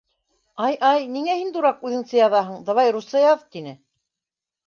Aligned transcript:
—Ай, 0.67 0.77
ай, 0.91 1.03
ниңә 1.17 1.33
һин, 1.41 1.51
дурак, 1.57 1.83
үҙеңсә 1.89 2.17
яҙаһын, 2.21 2.63
давай 2.71 2.91
русса 2.97 3.21
яҙ!— 3.25 3.43
тине. 3.57 3.75